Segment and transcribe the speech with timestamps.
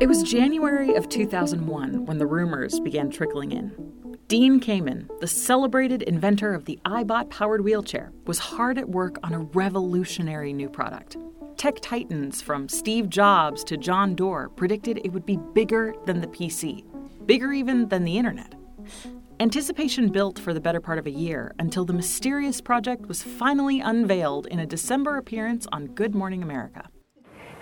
[0.00, 3.72] It was January of 2001 when the rumors began trickling in.
[4.28, 9.32] Dean Kamen, the celebrated inventor of the iBot powered wheelchair, was hard at work on
[9.32, 11.16] a revolutionary new product.
[11.56, 16.28] Tech titans from Steve Jobs to John Doerr predicted it would be bigger than the
[16.28, 16.84] PC,
[17.26, 18.54] bigger even than the internet.
[19.40, 23.80] Anticipation built for the better part of a year until the mysterious project was finally
[23.80, 26.88] unveiled in a December appearance on Good Morning America.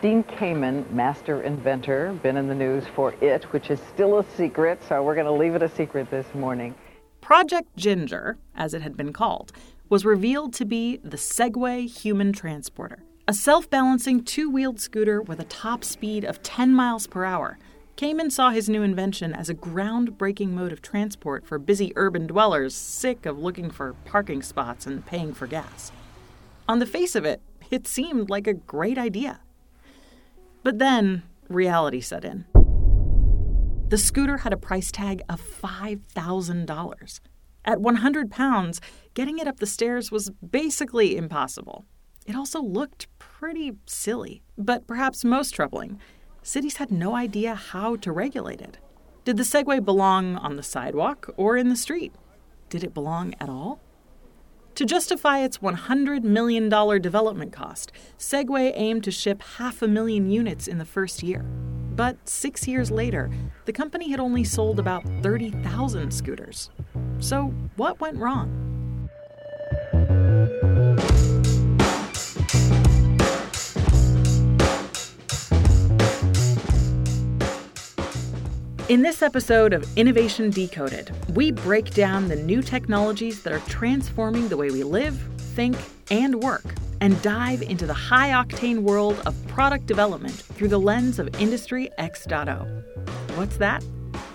[0.02, 4.78] Dean Kamen, master inventor, been in the news for it, which is still a secret,
[4.86, 6.74] so we're going to leave it a secret this morning.
[7.22, 9.52] Project Ginger, as it had been called,
[9.88, 15.40] was revealed to be the Segway Human Transporter, a self balancing two wheeled scooter with
[15.40, 17.58] a top speed of 10 miles per hour.
[17.96, 22.74] Kamen saw his new invention as a groundbreaking mode of transport for busy urban dwellers
[22.74, 25.90] sick of looking for parking spots and paying for gas.
[26.68, 27.40] On the face of it,
[27.70, 29.40] it seemed like a great idea.
[30.66, 32.44] But then reality set in.
[33.88, 37.20] The scooter had a price tag of $5,000.
[37.64, 38.80] At 100 pounds,
[39.14, 41.84] getting it up the stairs was basically impossible.
[42.26, 44.42] It also looked pretty silly.
[44.58, 46.00] But perhaps most troubling,
[46.42, 48.78] cities had no idea how to regulate it.
[49.24, 52.12] Did the Segway belong on the sidewalk or in the street?
[52.70, 53.78] Did it belong at all?
[54.76, 60.68] To justify its $100 million development cost, Segway aimed to ship half a million units
[60.68, 61.40] in the first year.
[61.94, 63.30] But six years later,
[63.64, 66.68] the company had only sold about 30,000 scooters.
[67.20, 68.75] So, what went wrong?
[78.88, 84.46] In this episode of Innovation Decoded, we break down the new technologies that are transforming
[84.46, 85.76] the way we live, think,
[86.12, 86.62] and work,
[87.00, 91.90] and dive into the high octane world of product development through the lens of Industry
[91.98, 92.84] X.0.
[93.36, 93.84] What's that?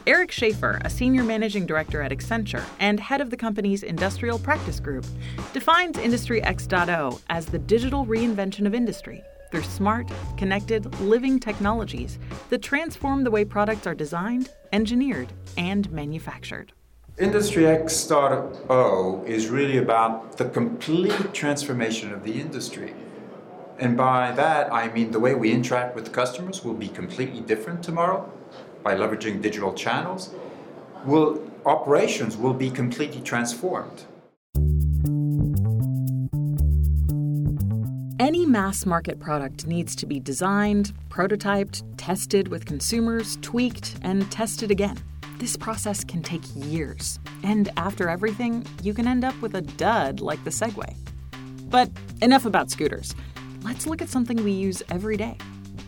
[0.05, 4.81] Eric Schaeffer, a senior managing director at Accenture and head of the company's industrial practice
[4.81, 5.05] group,
[5.53, 12.17] defines Industry X.0 as the digital reinvention of industry through smart, connected, living technologies
[12.49, 16.71] that transform the way products are designed, engineered, and manufactured.
[17.19, 22.95] Industry X.0 is really about the complete transformation of the industry.
[23.77, 27.83] And by that, I mean the way we interact with customers will be completely different
[27.83, 28.31] tomorrow
[28.81, 30.33] by leveraging digital channels.
[31.05, 34.05] Will, operations will be completely transformed.
[38.21, 44.69] Any mass market product needs to be designed, prototyped, tested with consumers, tweaked, and tested
[44.69, 44.95] again.
[45.39, 50.19] This process can take years, and after everything, you can end up with a dud
[50.19, 50.95] like the Segway.
[51.71, 51.89] But
[52.21, 53.15] enough about scooters.
[53.63, 55.35] Let's look at something we use every day.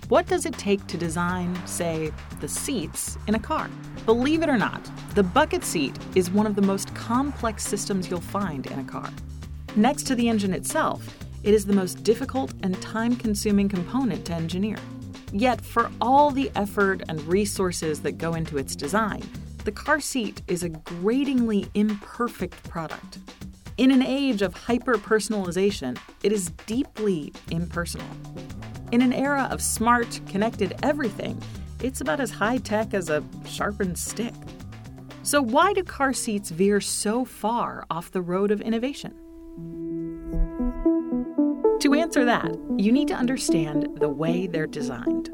[0.09, 3.69] What does it take to design, say, the seats in a car?
[4.07, 4.81] Believe it or not,
[5.13, 9.11] the bucket seat is one of the most complex systems you'll find in a car.
[9.75, 11.07] Next to the engine itself,
[11.43, 14.77] it is the most difficult and time consuming component to engineer.
[15.31, 19.23] Yet, for all the effort and resources that go into its design,
[19.65, 23.19] the car seat is a gratingly imperfect product.
[23.77, 28.07] In an age of hyper personalization, it is deeply impersonal.
[28.91, 31.41] In an era of smart, connected everything,
[31.81, 34.33] it's about as high tech as a sharpened stick.
[35.23, 39.15] So, why do car seats veer so far off the road of innovation?
[41.83, 45.29] To answer that, you need to understand the way they're designed.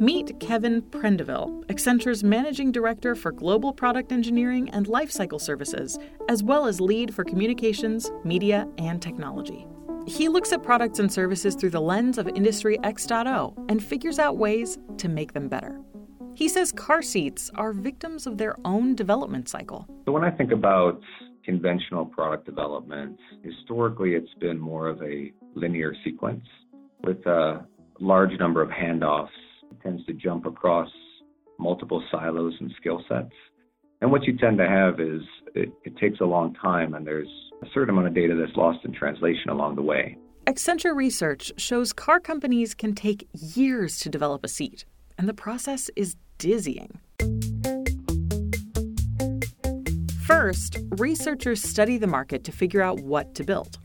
[0.00, 5.98] Meet Kevin Prendeville, Accenture's Managing Director for Global Product Engineering and Lifecycle Services,
[6.30, 9.66] as well as lead for communications, media, and technology.
[10.06, 14.38] He looks at products and services through the lens of Industry X.0 and figures out
[14.38, 15.78] ways to make them better.
[16.32, 19.86] He says car seats are victims of their own development cycle.
[20.06, 21.02] So when I think about
[21.50, 26.44] conventional product development, historically it's been more of a linear sequence
[27.02, 27.66] with a
[27.98, 29.26] large number of handoffs.
[29.68, 30.88] It tends to jump across
[31.58, 33.32] multiple silos and skill sets.
[34.00, 35.22] And what you tend to have is
[35.56, 37.28] it, it takes a long time and there's
[37.62, 40.16] a certain amount of data that's lost in translation along the way.
[40.46, 44.84] Accenture research shows car companies can take years to develop a seat,
[45.18, 47.00] and the process is dizzying.
[50.40, 53.78] First, researchers study the market to figure out what to build.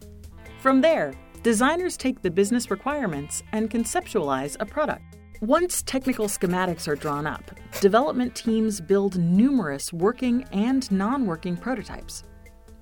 [0.62, 1.14] From there,
[1.44, 5.18] designers take the business requirements and conceptualize a product.
[5.42, 7.44] Once technical schematics are drawn up,
[7.82, 12.24] development teams build numerous working and non working prototypes.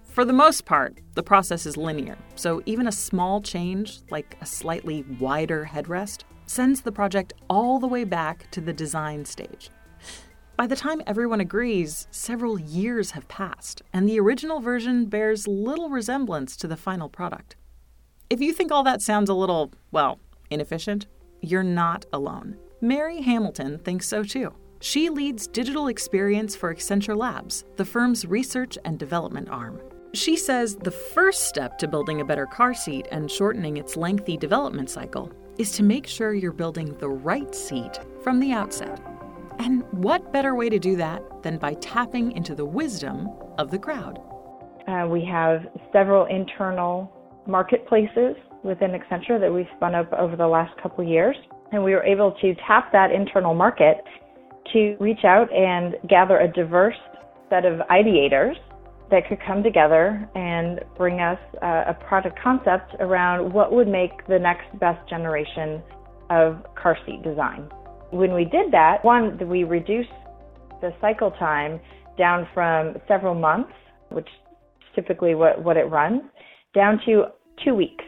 [0.04, 4.46] For the most part, the process is linear, so even a small change, like a
[4.46, 9.72] slightly wider headrest, sends the project all the way back to the design stage.
[10.56, 15.90] By the time everyone agrees, several years have passed, and the original version bears little
[15.90, 17.56] resemblance to the final product.
[18.30, 20.20] If you think all that sounds a little, well,
[20.52, 21.08] inefficient,
[21.42, 22.58] you're not alone.
[22.82, 24.54] Mary Hamilton thinks so too.
[24.80, 29.82] She leads digital experience for Accenture Labs, the firm's research and development arm.
[30.14, 34.38] She says the first step to building a better car seat and shortening its lengthy
[34.38, 39.00] development cycle is to make sure you're building the right seat from the outset.
[39.60, 43.80] And what better way to do that than by tapping into the wisdom of the
[43.80, 44.20] crowd?
[44.88, 45.62] Uh, we have
[45.92, 47.12] several internal
[47.48, 51.36] marketplaces within Accenture that we've spun up over the last couple years,
[51.72, 53.98] and we were able to tap that internal market
[54.72, 56.96] to reach out and gather a diverse
[57.50, 58.56] set of ideators
[59.12, 64.26] that could come together and bring us uh, a product concept around what would make
[64.28, 65.84] the next best generation
[66.30, 67.70] of car seat design.
[68.14, 70.12] When we did that, one, we reduced
[70.82, 71.80] the cycle time
[72.16, 73.74] down from several months,
[74.10, 74.28] which
[74.94, 76.22] typically what, what it runs,
[76.76, 77.24] down to
[77.66, 78.06] two weeks.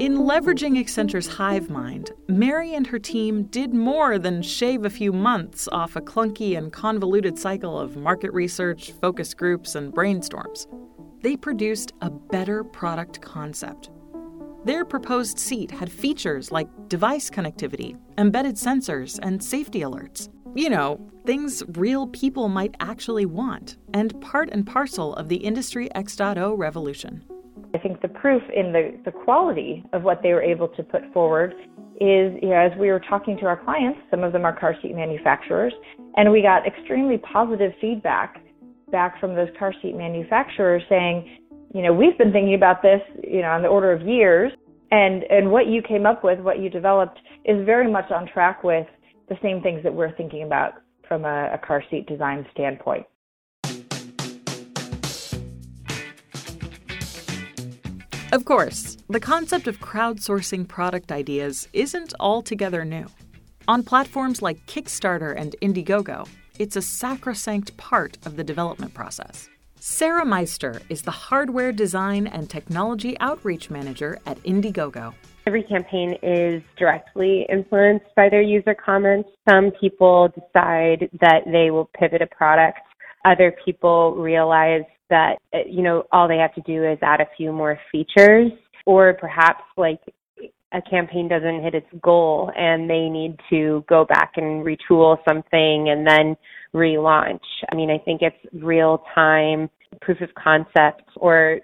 [0.00, 5.12] In leveraging Accenture's hive mind, Mary and her team did more than shave a few
[5.12, 10.66] months off a clunky and convoluted cycle of market research, focus groups, and brainstorms.
[11.20, 13.90] They produced a better product concept.
[14.62, 20.28] Their proposed seat had features like device connectivity, embedded sensors, and safety alerts.
[20.54, 25.88] You know, things real people might actually want, and part and parcel of the Industry
[25.94, 27.24] X.0 revolution.
[27.74, 31.10] I think the proof in the, the quality of what they were able to put
[31.14, 31.54] forward
[31.98, 34.76] is, you know, as we were talking to our clients, some of them are car
[34.82, 35.72] seat manufacturers,
[36.16, 38.42] and we got extremely positive feedback
[38.90, 41.38] back from those car seat manufacturers saying,
[41.72, 44.52] you know, we've been thinking about this, you know, on the order of years,
[44.90, 48.64] and and what you came up with, what you developed, is very much on track
[48.64, 48.86] with
[49.28, 50.74] the same things that we're thinking about
[51.06, 53.06] from a, a car seat design standpoint.
[58.32, 63.06] Of course, the concept of crowdsourcing product ideas isn't altogether new.
[63.66, 66.28] On platforms like Kickstarter and Indiegogo,
[66.58, 69.48] it's a sacrosanct part of the development process.
[69.82, 75.14] Sarah Meister is the hardware design and technology outreach manager at Indiegogo.
[75.46, 79.30] Every campaign is directly influenced by their user comments.
[79.48, 82.80] Some people decide that they will pivot a product.
[83.24, 87.26] Other people realize that uh, you know all they have to do is add a
[87.34, 88.52] few more features
[88.84, 90.00] or perhaps like
[90.72, 95.88] a campaign doesn't hit its goal and they need to go back and retool something
[95.88, 96.36] and then
[96.74, 97.40] relaunch.
[97.70, 99.68] I mean, I think it's real time
[100.00, 101.60] proof of concept or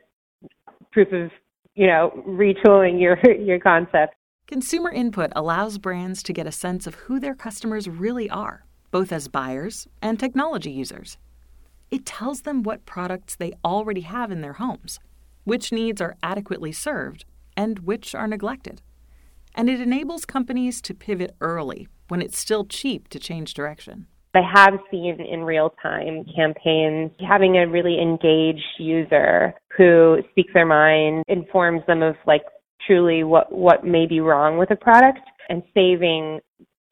[0.92, 1.30] proof of,
[1.74, 4.14] you know, retooling your your concept.
[4.46, 9.12] Consumer input allows brands to get a sense of who their customers really are, both
[9.12, 11.18] as buyers and technology users.
[11.90, 14.98] It tells them what products they already have in their homes,
[15.44, 17.24] which needs are adequately served,
[17.56, 18.82] and which are neglected.
[19.56, 24.06] And it enables companies to pivot early when it's still cheap to change direction.
[24.34, 30.66] I have seen in real time campaigns having a really engaged user who speaks their
[30.66, 32.42] mind, informs them of like
[32.86, 36.40] truly what, what may be wrong with a product and saving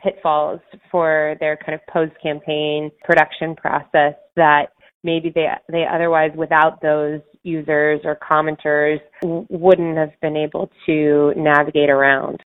[0.03, 0.61] pitfalls
[0.91, 4.69] for their kind of post campaign production process that
[5.03, 11.91] maybe they they otherwise without those users or commenters wouldn't have been able to navigate
[11.91, 12.43] around.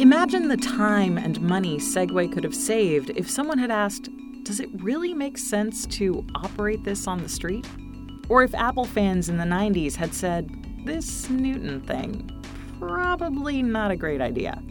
[0.00, 4.08] Imagine the time and money Segway could have saved if someone had asked,
[4.44, 7.66] Does it really make sense to operate this on the street?
[8.30, 10.48] Or if Apple fans in the 90s had said,
[10.86, 12.30] This Newton thing,
[12.78, 14.62] probably not a great idea.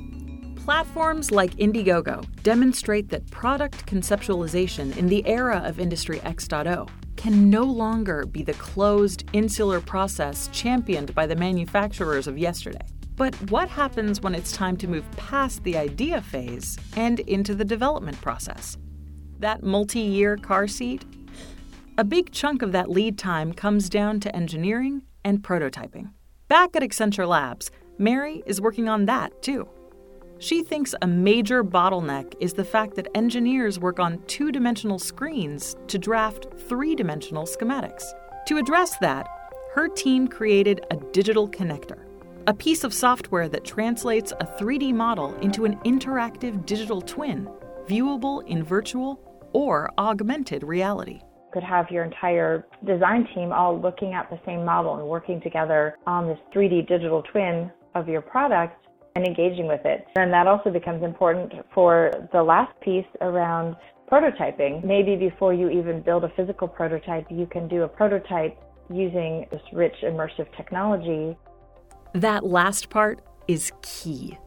[0.56, 6.90] Platforms like Indiegogo demonstrate that product conceptualization in the era of Industry X.0
[7.20, 12.86] can no longer be the closed, insular process championed by the manufacturers of yesterday.
[13.18, 17.66] But what happens when it's time to move past the idea phase and into the
[17.66, 18.78] development process?
[19.38, 21.04] That multi year car seat?
[21.98, 26.12] A big chunk of that lead time comes down to engineering and prototyping.
[26.48, 29.68] Back at Accenture Labs, Mary is working on that too.
[30.42, 35.76] She thinks a major bottleneck is the fact that engineers work on two dimensional screens
[35.88, 38.06] to draft three dimensional schematics.
[38.48, 39.28] To address that,
[39.76, 42.06] her team created a digital connector,
[42.48, 47.50] a piece of software that translates a 3D model into an interactive digital twin,
[47.90, 49.20] viewable in virtual
[49.52, 51.20] or augmented reality.
[51.52, 55.98] could have your entire design team all looking at the same model and working together
[56.08, 58.86] on this 3D digital twin of your product
[59.20, 60.08] and engaging with it.
[60.16, 63.76] And that also becomes important for the last piece around
[64.10, 64.84] prototyping.
[64.84, 68.58] Maybe before you even build a physical prototype, you can do a prototype
[68.90, 71.38] using this rich immersive technology.
[72.14, 74.38] That last part is key.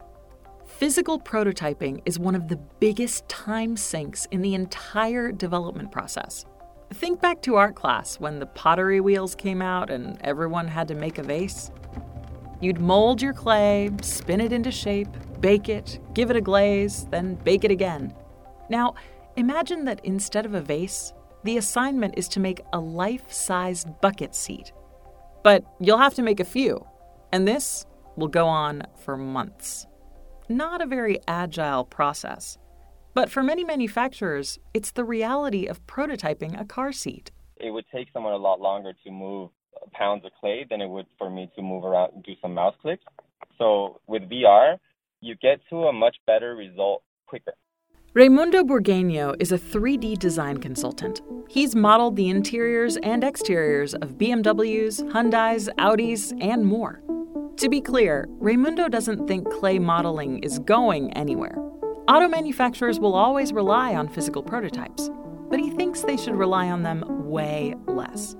[0.65, 6.45] Physical prototyping is one of the biggest time sinks in the entire development process.
[6.91, 10.95] Think back to art class when the pottery wheels came out and everyone had to
[10.95, 11.71] make a vase.
[12.63, 15.09] You'd mold your clay, spin it into shape,
[15.41, 18.13] bake it, give it a glaze, then bake it again.
[18.69, 18.95] Now,
[19.35, 21.11] imagine that instead of a vase,
[21.43, 24.71] the assignment is to make a life sized bucket seat.
[25.43, 26.87] But you'll have to make a few,
[27.33, 29.85] and this will go on for months.
[30.47, 32.57] Not a very agile process.
[33.13, 37.29] But for many manufacturers, it's the reality of prototyping a car seat.
[37.57, 39.49] It would take someone a lot longer to move
[39.91, 42.75] pounds of clay than it would for me to move around and do some mouse
[42.81, 43.03] clicks.
[43.57, 44.77] So with VR,
[45.21, 47.53] you get to a much better result quicker.
[48.15, 51.21] Raimundo Burgueño is a 3D design consultant.
[51.49, 57.01] He's modeled the interiors and exteriors of BMWs, Hyundais, Audis, and more.
[57.57, 61.55] To be clear, Raimundo doesn't think clay modeling is going anywhere.
[62.07, 65.09] Auto manufacturers will always rely on physical prototypes,
[65.49, 68.35] but he thinks they should rely on them way less.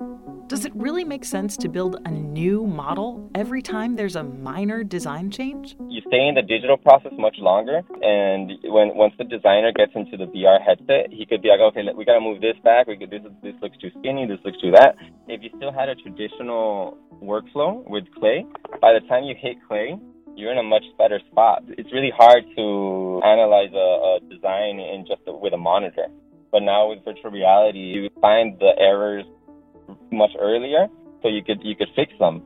[0.48, 4.84] Does it really make sense to build a new model every time there's a minor
[4.84, 5.76] design change?
[5.88, 10.18] You stay in the digital process much longer, and when once the designer gets into
[10.18, 12.88] the VR headset, he could be like, okay, we gotta move this back.
[12.88, 14.28] We could this this looks too skinny.
[14.28, 14.96] This looks too that.
[15.28, 18.46] If you still had a traditional workflow with clay,
[18.82, 19.96] by the time you hit clay,
[20.36, 21.64] you're in a much better spot.
[21.78, 26.08] It's really hard to analyze a, a design in just a, with a monitor.
[26.52, 29.26] But now with virtual reality, you find the errors
[30.12, 30.88] much earlier,
[31.22, 32.44] so you could you could fix them.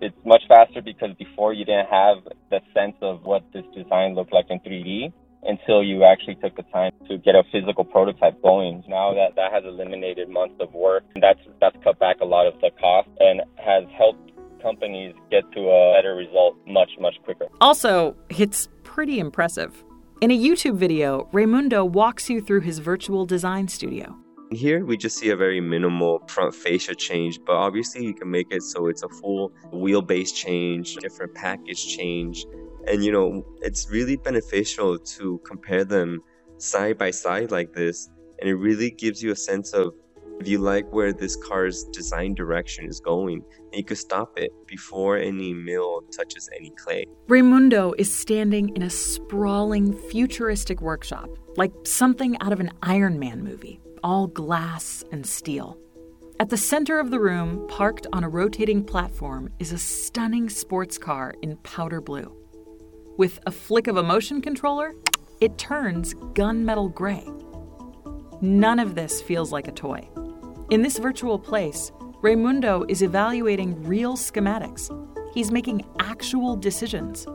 [0.00, 2.18] It's much faster because before you didn't have
[2.50, 5.12] the sense of what this design looked like in 3D
[5.44, 8.82] until you actually took the time to get a physical prototype going.
[8.88, 12.54] Now that that has eliminated months of work, that's that's cut back a lot of
[12.60, 17.46] the cost and has helped companies get to a better result much, much quicker.
[17.60, 19.84] Also, it's pretty impressive.
[20.20, 24.16] In a YouTube video, Raimundo walks you through his virtual design studio.
[24.54, 28.48] Here, we just see a very minimal front fascia change, but obviously, you can make
[28.50, 32.46] it so it's a full wheelbase change, different package change.
[32.86, 36.22] And, you know, it's really beneficial to compare them
[36.58, 38.08] side by side like this.
[38.38, 39.94] And it really gives you a sense of
[40.40, 45.16] if you like where this car's design direction is going, you could stop it before
[45.16, 47.06] any mill touches any clay.
[47.28, 53.44] Raimundo is standing in a sprawling, futuristic workshop, like something out of an Iron Man
[53.44, 55.78] movie, all glass and steel.
[56.38, 60.98] At the center of the room, parked on a rotating platform, is a stunning sports
[60.98, 62.36] car in powder blue.
[63.16, 64.92] With a flick of a motion controller,
[65.40, 67.26] it turns gunmetal gray.
[68.42, 70.06] None of this feels like a toy.
[70.70, 74.90] In this virtual place, Raimundo is evaluating real schematics.
[75.32, 77.26] He's making actual decisions.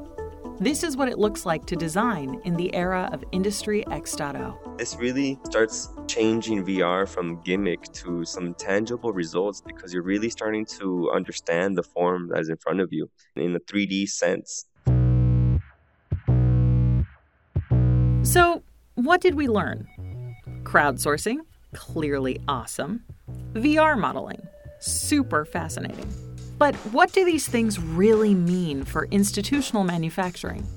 [0.61, 4.77] This is what it looks like to design in the era of Industry X.0.
[4.77, 10.65] This really starts changing VR from gimmick to some tangible results because you're really starting
[10.77, 14.65] to understand the form that is in front of you in a 3D sense.
[18.23, 18.61] So,
[18.95, 19.87] what did we learn?
[20.63, 21.37] Crowdsourcing,
[21.73, 23.05] clearly awesome.
[23.53, 24.45] VR modeling,
[24.81, 26.28] super fascinating.
[26.59, 30.67] But what do these things really mean for institutional manufacturing?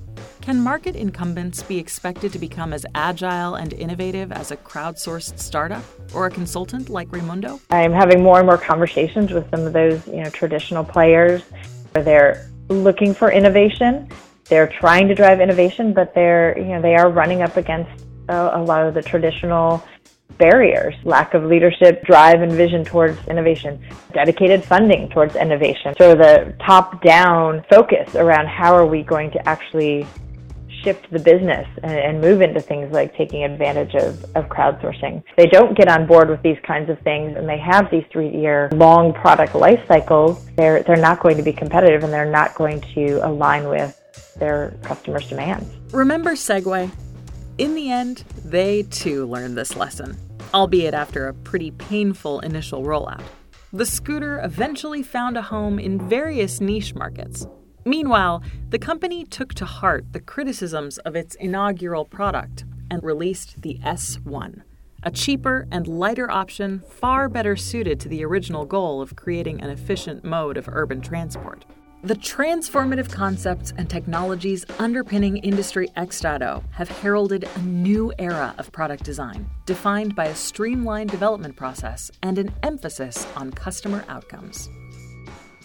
[0.41, 5.83] Can market incumbents be expected to become as agile and innovative as a crowdsourced startup
[6.15, 7.59] or a consultant like Raimundo?
[7.69, 11.43] I'm having more and more conversations with some of those, you know, traditional players
[11.91, 14.07] where they're looking for innovation.
[14.45, 18.57] They're trying to drive innovation, but they're, you know, they are running up against a,
[18.57, 19.83] a lot of the traditional
[20.37, 23.79] barriers, lack of leadership, drive, and vision towards innovation,
[24.13, 25.93] dedicated funding towards innovation.
[25.97, 30.07] So the top down focus around how are we going to actually
[30.83, 35.23] shift the business and, and, move into things like taking advantage of, of crowdsourcing.
[35.37, 38.29] They don't get on board with these kinds of things and they have these three
[38.29, 42.53] year long product life cycles, they're, they're not going to be competitive and they're not
[42.55, 43.99] going to align with
[44.35, 45.69] their customers' demands.
[45.93, 46.91] Remember Segway?
[47.59, 50.17] In the end, they too learned this lesson,
[50.55, 53.21] albeit after a pretty painful initial rollout.
[53.71, 57.45] The scooter eventually found a home in various niche markets.
[57.85, 63.79] Meanwhile, the company took to heart the criticisms of its inaugural product and released the
[63.83, 64.63] S1,
[65.03, 69.69] a cheaper and lighter option far better suited to the original goal of creating an
[69.69, 71.65] efficient mode of urban transport.
[72.03, 79.05] The transformative concepts and technologies underpinning Industry X.0 have heralded a new era of product
[79.05, 84.67] design, defined by a streamlined development process and an emphasis on customer outcomes.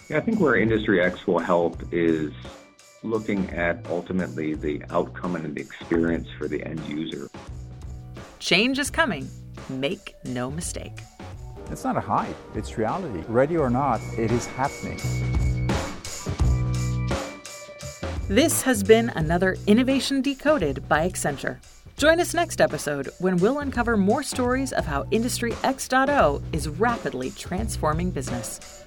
[0.07, 2.31] Yeah, I think where Industry X will help is
[3.03, 7.29] looking at ultimately the outcome and the experience for the end user.
[8.39, 9.29] Change is coming.
[9.67, 11.01] Make no mistake.
[11.69, 13.25] It's not a hype, it's reality.
[13.27, 14.99] Ready or not, it is happening.
[18.29, 21.57] This has been another Innovation Decoded by Accenture.
[21.97, 27.31] Join us next episode when we'll uncover more stories of how Industry X.0 is rapidly
[27.31, 28.85] transforming business.